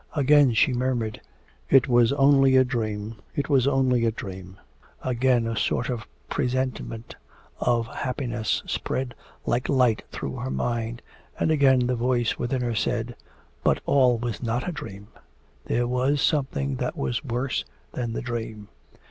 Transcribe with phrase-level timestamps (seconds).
[0.15, 1.21] Again she murmured,
[1.69, 4.57] 'It was only a dream, it was only a dream;'
[5.03, 7.15] again a sort of presentiment
[7.59, 9.13] of happiness spread
[9.45, 11.03] like light through her mind,
[11.39, 13.15] and again the voice within her said,
[13.63, 15.09] 'But all was not a dream
[15.65, 18.69] there was something that was worse than the dream.'